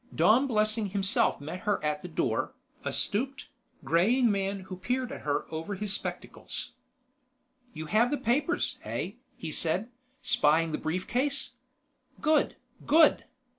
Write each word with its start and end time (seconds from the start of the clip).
Dom 0.15 0.47
Blessing 0.47 0.87
himself 0.87 1.39
met 1.39 1.59
her 1.59 1.79
at 1.83 2.01
the 2.01 2.07
door, 2.07 2.55
a 2.83 2.91
stooped, 2.91 3.49
graying 3.83 4.31
man 4.31 4.61
who 4.61 4.75
peered 4.77 5.11
at 5.11 5.21
her 5.21 5.45
over 5.53 5.75
his 5.75 5.93
spectacles. 5.93 6.73
"You 7.75 7.85
have 7.85 8.09
the 8.09 8.17
papers, 8.17 8.79
eh?" 8.83 9.11
he 9.37 9.51
said, 9.51 9.91
spying 10.23 10.71
the 10.71 10.79
brief 10.79 11.07
case. 11.07 11.51
"Good, 12.19 12.55
good. 12.83 13.25